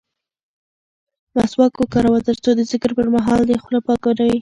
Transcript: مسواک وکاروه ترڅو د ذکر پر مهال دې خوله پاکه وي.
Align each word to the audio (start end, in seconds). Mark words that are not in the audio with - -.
مسواک 1.35 1.73
وکاروه 1.77 2.19
ترڅو 2.27 2.51
د 2.55 2.61
ذکر 2.71 2.91
پر 2.97 3.07
مهال 3.15 3.41
دې 3.49 3.55
خوله 3.63 3.79
پاکه 3.87 4.09
وي. 4.27 4.37